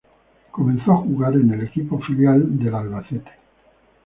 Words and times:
Comenzó 0.49 0.93
a 0.93 0.97
jugar 0.97 1.35
en 1.35 1.51
el 1.51 1.61
equipo 1.67 1.99
filial 1.99 2.57
del 2.57 2.73
Albacete. 2.73 3.31